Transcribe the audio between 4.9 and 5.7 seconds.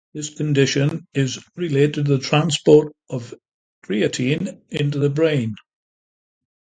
the brain.